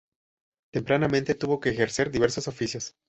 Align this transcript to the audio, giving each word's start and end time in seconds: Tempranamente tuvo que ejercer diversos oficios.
Tempranamente 0.71 1.35
tuvo 1.35 1.59
que 1.59 1.69
ejercer 1.69 2.09
diversos 2.09 2.47
oficios. 2.47 2.95